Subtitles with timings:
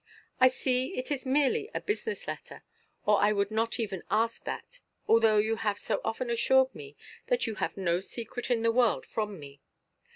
[0.39, 2.63] I see it is merely a business letter,
[3.05, 4.01] or I would not ask even
[4.45, 8.71] that; although you have so often assured me that you have no secret in the
[8.71, 9.61] world from me.